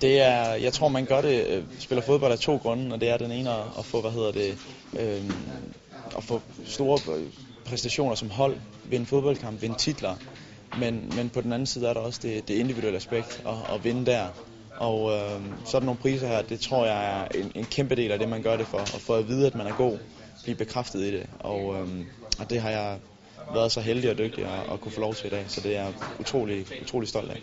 Det 0.00 0.20
er, 0.20 0.54
jeg 0.54 0.72
tror 0.72 0.88
man 0.88 1.04
gør 1.04 1.20
det, 1.20 1.46
øh, 1.46 1.64
spiller 1.78 2.02
fodbold 2.02 2.32
af 2.32 2.38
to 2.38 2.56
grunde, 2.56 2.94
og 2.94 3.00
det 3.00 3.08
er 3.08 3.16
den 3.16 3.32
ene 3.32 3.50
at, 3.78 3.84
få, 3.84 4.00
hvad 4.00 4.10
hedder 4.10 4.32
det, 4.32 4.58
øh, 4.98 5.30
at 6.16 6.24
få 6.24 6.40
store 6.64 7.16
øh, 7.16 7.26
præstationer 7.64 8.14
som 8.14 8.30
hold, 8.30 8.56
vinde 8.84 9.06
fodboldkamp, 9.06 9.62
vinde 9.62 9.78
titler, 9.78 10.14
men, 10.78 11.12
men 11.16 11.28
på 11.28 11.40
den 11.40 11.52
anden 11.52 11.66
side 11.66 11.88
er 11.88 11.92
der 11.92 12.00
også 12.00 12.20
det, 12.22 12.48
det 12.48 12.54
individuelle 12.54 12.96
aspekt 12.96 13.42
at, 13.46 13.74
at 13.74 13.84
vinde 13.84 14.06
der. 14.06 14.26
Og 14.76 15.12
øh, 15.12 15.40
sådan 15.64 15.86
nogle 15.86 16.00
priser 16.00 16.26
her, 16.26 16.42
det 16.42 16.60
tror 16.60 16.86
jeg 16.86 17.20
er 17.20 17.38
en, 17.38 17.52
en 17.54 17.64
kæmpe 17.64 17.96
del 17.96 18.12
af 18.12 18.18
det, 18.18 18.28
man 18.28 18.42
gør 18.42 18.56
det 18.56 18.66
for. 18.66 18.78
At 18.78 19.00
få 19.00 19.14
at 19.14 19.28
vide, 19.28 19.46
at 19.46 19.54
man 19.54 19.66
er 19.66 19.76
god, 19.76 19.98
blive 20.42 20.56
bekræftet 20.56 21.00
i 21.00 21.12
det. 21.12 21.26
Og, 21.38 21.74
øh, 21.74 21.88
og 22.38 22.50
det 22.50 22.60
har 22.60 22.70
jeg 22.70 22.98
været 23.54 23.72
så 23.72 23.80
heldig 23.80 24.10
og 24.10 24.18
dygtig 24.18 24.44
at, 24.44 24.72
at 24.72 24.80
kunne 24.80 24.92
få 24.92 25.00
lov 25.00 25.14
til 25.14 25.26
i 25.26 25.30
dag, 25.30 25.44
så 25.48 25.60
det 25.60 25.76
er 25.76 25.82
jeg 25.82 25.92
utrolig, 26.20 26.66
utrolig 26.82 27.08
stolt 27.08 27.30
af. 27.30 27.42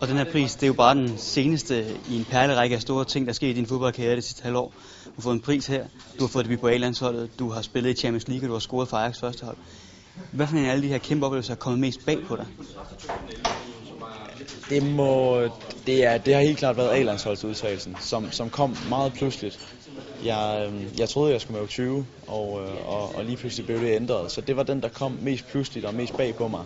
Og 0.00 0.08
den 0.08 0.16
her 0.16 0.24
pris, 0.32 0.54
det 0.54 0.62
er 0.62 0.66
jo 0.66 0.72
bare 0.72 0.94
den 0.94 1.18
seneste 1.18 1.98
i 2.08 2.16
en 2.16 2.24
perlerække 2.24 2.76
af 2.76 2.82
store 2.82 3.04
ting, 3.04 3.26
der 3.26 3.30
er 3.30 3.34
sket 3.34 3.48
i 3.48 3.52
din 3.52 3.66
fodboldkarriere 3.66 4.16
det 4.16 4.24
sidste 4.24 4.42
halvår. 4.42 4.72
Du 5.04 5.10
har 5.14 5.22
fået 5.22 5.34
en 5.34 5.40
pris 5.40 5.66
her, 5.66 5.86
du 6.18 6.24
har 6.24 6.28
fået 6.28 6.44
debut 6.44 6.60
på 6.60 6.68
A-landsholdet, 6.68 7.38
du 7.38 7.50
har 7.50 7.62
spillet 7.62 7.90
i 7.90 8.00
Champions 8.00 8.28
League, 8.28 8.44
og 8.44 8.48
du 8.48 8.52
har 8.52 8.60
scoret 8.60 8.88
for 8.88 8.96
Ajax 8.96 9.20
første 9.20 9.44
hold. 9.44 9.56
Hvad 10.32 10.46
for 10.46 10.56
en 10.56 10.64
af 10.64 10.70
alle 10.70 10.82
de 10.82 10.88
her 10.88 10.98
kæmpe 10.98 11.26
oplevelser 11.26 11.54
er 11.54 11.58
kommet 11.58 11.80
mest 11.80 12.06
bag 12.06 12.18
på 12.26 12.36
dig? 12.36 12.46
Det, 14.68 14.82
må, 14.82 15.40
det, 15.86 16.04
er, 16.04 16.18
det 16.18 16.34
har 16.34 16.40
helt 16.40 16.58
klart 16.58 16.76
været 16.76 16.90
A-landsholdsudtagelsen, 16.90 17.96
som, 18.00 18.32
som 18.32 18.50
kom 18.50 18.76
meget 18.88 19.12
pludseligt. 19.12 19.58
Jeg, 20.24 20.66
øhm, 20.66 20.84
jeg 20.98 21.08
troede, 21.08 21.32
jeg 21.32 21.40
skulle 21.40 21.60
med 21.60 21.68
20, 21.68 22.06
og, 22.26 22.60
øh, 22.62 22.88
og, 22.88 23.14
og 23.14 23.24
lige 23.24 23.36
pludselig 23.36 23.66
blev 23.66 23.80
det 23.80 23.96
ændret. 23.96 24.32
Så 24.32 24.40
det 24.40 24.56
var 24.56 24.62
den, 24.62 24.82
der 24.82 24.88
kom 24.88 25.18
mest 25.22 25.46
pludseligt 25.46 25.86
og 25.86 25.94
mest 25.94 26.16
bag 26.16 26.34
på 26.34 26.48
mig. 26.48 26.64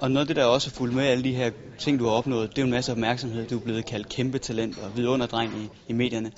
Og 0.00 0.10
noget 0.10 0.20
af 0.20 0.26
det, 0.26 0.36
der 0.36 0.44
også 0.44 0.70
er 0.70 0.74
fuldt 0.74 0.94
med 0.94 1.04
alle 1.04 1.24
de 1.24 1.34
her 1.34 1.50
ting, 1.78 1.98
du 1.98 2.04
har 2.04 2.12
opnået, 2.12 2.50
det 2.50 2.58
er 2.58 2.62
jo 2.62 2.66
en 2.66 2.70
masse 2.70 2.92
opmærksomhed. 2.92 3.48
Du 3.48 3.56
er 3.56 3.60
blevet 3.60 3.86
kaldt 3.86 4.08
kæmpe 4.08 4.38
talent 4.38 4.78
og 4.78 4.96
vidunderdreng 4.96 5.52
i, 5.62 5.68
i 5.88 5.92
medierne. 5.92 6.32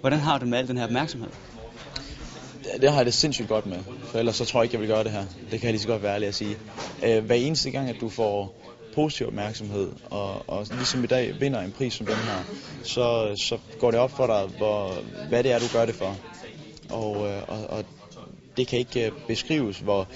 Hvordan 0.00 0.18
har 0.18 0.38
du 0.38 0.46
med 0.46 0.58
al 0.58 0.68
den 0.68 0.76
her 0.76 0.84
opmærksomhed? 0.84 1.28
Det, 2.64 2.82
det 2.82 2.90
har 2.90 2.96
jeg 2.96 3.06
det 3.06 3.14
sindssygt 3.14 3.48
godt 3.48 3.66
med, 3.66 3.78
for 4.04 4.18
ellers 4.18 4.36
så 4.36 4.44
tror 4.44 4.60
jeg 4.60 4.64
ikke, 4.64 4.74
jeg 4.74 4.80
vil 4.80 4.88
gøre 4.88 5.04
det 5.04 5.12
her. 5.12 5.24
Det 5.50 5.60
kan 5.60 5.62
jeg 5.62 5.72
lige 5.72 5.82
så 5.82 5.88
godt 5.88 6.02
være 6.02 6.14
ærlig 6.14 6.28
at 6.28 6.34
sige. 6.34 6.56
Øh, 7.04 7.24
hver 7.24 7.34
eneste 7.34 7.70
gang, 7.70 7.88
at 7.88 7.96
du 8.00 8.08
får 8.08 8.54
positiv 8.94 9.26
opmærksomhed, 9.26 9.92
og, 10.10 10.48
og 10.48 10.66
ligesom 10.70 11.04
i 11.04 11.06
dag 11.06 11.40
vinder 11.40 11.60
en 11.60 11.72
pris 11.72 11.94
som 11.94 12.06
den 12.06 12.14
her, 12.14 12.44
så, 12.84 13.34
så 13.36 13.58
går 13.78 13.90
det 13.90 14.00
op 14.00 14.10
for 14.10 14.26
dig, 14.26 14.58
hvor, 14.58 14.94
hvad 15.28 15.42
det 15.42 15.52
er, 15.52 15.58
du 15.58 15.64
gør 15.72 15.86
det 15.86 15.94
for. 15.94 16.16
Og, 16.90 17.28
øh, 17.28 17.42
og, 17.48 17.66
og 17.70 17.84
det 18.56 18.66
kan 18.66 18.78
ikke 18.78 19.06
øh, 19.06 19.12
beskrives, 19.26 19.78
hvor, 19.78 20.08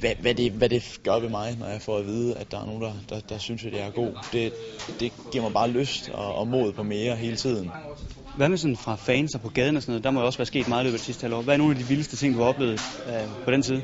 hvad, 0.00 0.14
hvad, 0.20 0.34
det, 0.34 0.52
hvad 0.52 0.68
det 0.68 1.00
gør 1.04 1.18
ved 1.18 1.28
mig, 1.28 1.56
når 1.60 1.66
jeg 1.66 1.82
får 1.82 1.98
at 1.98 2.06
vide, 2.06 2.36
at 2.36 2.50
der 2.50 2.60
er 2.60 2.66
nogen, 2.66 2.82
der, 2.82 2.92
der, 3.08 3.20
der 3.20 3.38
synes, 3.38 3.64
at 3.64 3.72
jeg 3.72 3.80
er 3.80 3.90
god. 3.90 4.12
Det, 4.32 4.52
det 5.00 5.12
giver 5.32 5.44
mig 5.44 5.52
bare 5.52 5.68
lyst 5.70 6.10
og, 6.14 6.34
og 6.34 6.48
mod 6.48 6.72
på 6.72 6.82
mere 6.82 7.16
hele 7.16 7.36
tiden. 7.36 7.70
Hvad 8.36 8.48
med 8.48 8.58
sådan 8.58 8.76
fra 8.76 8.96
fans 8.96 9.34
og 9.34 9.40
på 9.40 9.48
gaden 9.48 9.76
og 9.76 9.82
sådan 9.82 9.92
noget? 9.92 10.04
Der 10.04 10.10
må 10.10 10.20
jo 10.20 10.26
også 10.26 10.38
være 10.38 10.46
sket 10.46 10.68
meget 10.68 10.82
i 10.82 10.84
løbet 10.84 10.98
af 10.98 11.04
sidste 11.04 11.22
halvår. 11.22 11.42
Hvad 11.42 11.54
er 11.54 11.58
nogle 11.58 11.74
af 11.74 11.78
de 11.78 11.88
vildeste 11.88 12.16
ting, 12.16 12.34
du 12.34 12.40
har 12.40 12.48
oplevet 12.48 12.80
øh, 13.08 13.44
på 13.44 13.50
den 13.50 13.62
side? 13.62 13.82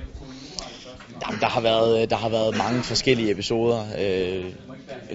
Jamen, 1.26 1.40
der 1.40 1.46
har 1.46 1.60
været, 1.60 2.10
der 2.10 2.16
har 2.16 2.28
været 2.28 2.56
mange 2.58 2.82
forskellige 2.82 3.30
episoder. 3.30 3.84
Øh, 3.98 4.44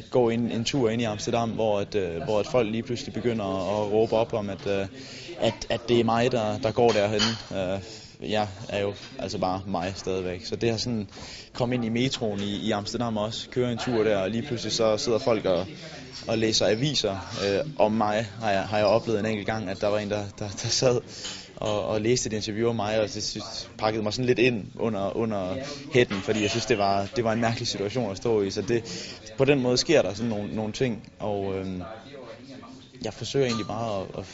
gå 0.09 0.29
en, 0.29 0.51
en 0.51 0.63
tur 0.63 0.89
ind 0.89 1.01
i 1.01 1.05
Amsterdam, 1.05 1.49
hvor, 1.49 1.79
at, 1.79 1.95
øh, 1.95 2.23
hvor 2.23 2.39
at 2.39 2.47
folk 2.47 2.71
lige 2.71 2.83
pludselig 2.83 3.13
begynder 3.13 3.45
at, 3.45 3.85
at 3.85 3.91
råbe 3.91 4.13
op 4.13 4.33
om, 4.33 4.49
at, 4.49 4.67
øh, 4.67 4.87
at, 5.41 5.67
at 5.69 5.81
det 5.89 5.99
er 5.99 6.03
mig, 6.03 6.31
der, 6.31 6.57
der 6.57 6.71
går 6.71 6.91
derhen. 6.91 7.21
Øh, 7.57 7.79
jeg 8.31 8.47
er 8.69 8.81
jo 8.81 8.93
altså 9.19 9.37
bare 9.37 9.61
mig 9.67 9.93
stadigvæk. 9.95 10.45
Så 10.45 10.55
det 10.55 10.69
har 10.69 10.77
sådan 10.77 11.09
kommet 11.53 11.75
ind 11.75 11.85
i 11.85 11.89
metroen 11.89 12.39
i, 12.39 12.55
i 12.55 12.71
Amsterdam 12.71 13.17
også, 13.17 13.49
køre 13.49 13.71
en 13.71 13.77
tur 13.77 14.03
der, 14.03 14.17
og 14.17 14.29
lige 14.29 14.43
pludselig 14.47 14.73
så 14.73 14.97
sidder 14.97 15.19
folk 15.19 15.45
og, 15.45 15.65
og 16.27 16.37
læser 16.37 16.67
aviser 16.67 17.35
øh, 17.45 17.71
om 17.79 17.91
mig. 17.91 18.27
Har 18.41 18.51
jeg, 18.51 18.61
har 18.63 18.77
jeg 18.77 18.87
oplevet 18.87 19.19
en 19.19 19.25
enkelt 19.25 19.45
gang, 19.45 19.69
at 19.69 19.81
der 19.81 19.87
var 19.87 19.99
en, 19.99 20.09
der, 20.09 20.23
der, 20.39 20.49
der 20.63 20.69
sad 20.69 21.01
og, 21.55 21.85
og 21.85 22.01
læste 22.01 22.27
et 22.27 22.33
interview 22.33 22.69
om 22.69 22.75
mig, 22.75 22.99
og 22.99 23.13
det 23.13 23.23
synes, 23.23 23.69
pakkede 23.77 24.03
mig 24.03 24.13
sådan 24.13 24.25
lidt 24.25 24.39
ind 24.39 24.65
under, 24.75 25.17
under 25.17 25.55
hætten, 25.93 26.21
fordi 26.21 26.41
jeg 26.41 26.49
synes, 26.49 26.65
det 26.65 26.77
var, 26.77 27.07
det 27.15 27.23
var 27.23 27.33
en 27.33 27.41
mærkelig 27.41 27.67
situation 27.67 28.11
at 28.11 28.17
stå 28.17 28.41
i. 28.41 28.51
Så 28.51 28.61
det, 28.61 28.83
på 29.37 29.45
den 29.45 29.61
måde 29.61 29.77
sker 29.77 30.01
der 30.01 30.13
sådan 30.13 30.29
nogle, 30.29 30.55
nogle 30.55 30.73
ting, 30.73 31.11
og 31.19 31.55
øh, 31.57 31.67
jeg 33.03 33.13
forsøger 33.13 33.45
egentlig 33.45 33.67
bare 33.67 34.01
at, 34.01 34.07
at 34.17 34.25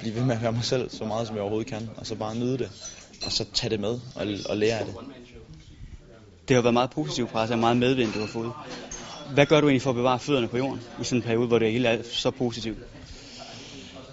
blive 0.00 0.14
ved 0.14 0.24
med 0.24 0.34
at 0.34 0.42
være 0.42 0.52
mig 0.52 0.64
selv 0.64 0.90
så 0.90 1.04
meget, 1.04 1.26
som 1.26 1.36
jeg 1.36 1.42
overhovedet 1.42 1.70
kan, 1.70 1.90
og 1.96 2.06
så 2.06 2.14
bare 2.14 2.34
nyde 2.34 2.58
det, 2.58 2.70
og 3.26 3.32
så 3.32 3.44
tage 3.54 3.70
det 3.70 3.80
med 3.80 3.98
og, 4.14 4.26
og 4.48 4.56
lære 4.56 4.78
af 4.78 4.84
det. 4.86 4.94
Det 6.48 6.54
har 6.54 6.62
været 6.62 6.74
meget 6.74 6.90
positiv 6.90 7.26
presse 7.26 7.54
og 7.54 7.58
meget 7.58 7.76
medvind, 7.76 8.12
du 8.12 8.20
har 8.20 8.26
fået. 8.26 8.52
Hvad 9.34 9.46
gør 9.46 9.60
du 9.60 9.66
egentlig 9.66 9.82
for 9.82 9.90
at 9.90 9.96
bevare 9.96 10.18
fødderne 10.18 10.48
på 10.48 10.56
jorden 10.56 10.80
i 11.00 11.04
sådan 11.04 11.18
en 11.18 11.22
periode, 11.22 11.46
hvor 11.46 11.58
det 11.58 11.72
hele 11.72 11.88
er 11.88 12.02
så 12.12 12.30
positivt? 12.30 12.78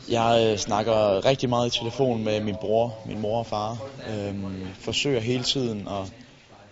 Jeg 0.10 0.48
øh, 0.52 0.58
snakker 0.58 1.26
rigtig 1.26 1.50
meget 1.50 1.76
i 1.76 1.80
telefon 1.80 2.24
med 2.24 2.42
min 2.42 2.56
bror, 2.62 2.98
min 3.06 3.20
mor 3.20 3.40
og 3.40 3.46
far. 3.46 3.78
Øhm, 4.10 4.68
forsøger 4.80 5.20
hele 5.20 5.44
tiden 5.44 5.88
at, 5.88 6.14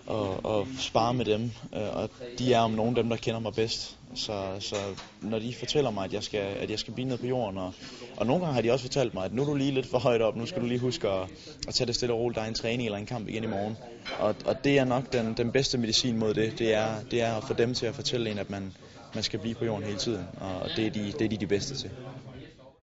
og, 0.08 0.46
og 0.46 0.68
spare 0.80 1.14
med 1.14 1.26
dem, 1.26 1.52
øh, 1.76 1.96
og 1.96 2.10
de 2.40 2.54
er 2.54 2.60
om 2.60 2.72
nogen 2.72 2.96
dem, 2.96 3.10
der 3.10 3.16
kender 3.16 3.40
mig 3.40 3.54
bedst. 3.54 3.98
Så, 4.16 4.44
så 4.60 4.76
når 5.22 5.40
de 5.40 5.54
fortæller 5.60 5.92
mig, 5.92 6.06
at 6.06 6.14
jeg 6.14 6.24
skal, 6.24 6.40
at 6.40 6.70
jeg 6.70 6.80
skal 6.80 6.94
blive 6.94 7.10
ned 7.10 7.18
på 7.18 7.28
jorden, 7.28 7.58
og, 7.58 7.74
og 8.18 8.26
nogle 8.26 8.42
gange 8.42 8.54
har 8.54 8.62
de 8.62 8.72
også 8.72 8.86
fortalt 8.86 9.14
mig, 9.14 9.26
at 9.26 9.34
nu 9.34 9.42
er 9.42 9.46
du 9.46 9.56
lige 9.56 9.72
lidt 9.72 9.86
for 9.86 9.98
højt 9.98 10.22
op, 10.22 10.36
nu 10.36 10.46
skal 10.46 10.62
du 10.62 10.68
lige 10.68 10.80
huske 10.80 11.10
at, 11.10 11.28
at 11.68 11.74
tage 11.74 11.88
det 11.88 11.96
stille 11.96 12.14
og 12.14 12.20
roligt, 12.20 12.36
der 12.36 12.44
er 12.44 12.48
en 12.48 12.54
træning 12.54 12.86
eller 12.86 12.98
en 12.98 13.06
kamp 13.06 13.28
igen 13.30 13.44
i 13.44 13.48
morgen. 13.48 13.78
Og, 14.20 14.36
og 14.46 14.64
det 14.64 14.80
er 14.80 14.86
nok 14.86 15.14
den, 15.14 15.34
den 15.38 15.52
bedste 15.52 15.78
medicin 15.78 16.18
mod 16.18 16.34
det, 16.34 16.60
det 16.60 16.74
er, 16.74 16.88
det 17.12 17.22
er 17.22 17.36
at 17.36 17.44
få 17.44 17.54
dem 17.54 17.74
til 17.74 17.86
at 17.86 17.96
fortælle 17.96 18.32
en, 18.32 18.38
at 18.38 18.50
man, 18.50 18.74
man 19.14 19.24
skal 19.24 19.40
blive 19.40 19.56
på 19.56 19.66
jorden 19.66 19.86
hele 19.86 19.98
tiden, 19.98 20.24
og 20.38 20.70
det 20.76 20.88
er 20.88 20.92
de, 20.92 21.12
det 21.20 21.22
er 21.22 21.30
de, 21.30 21.38
de 21.38 21.48
bedste 21.48 21.76
til. 21.76 21.90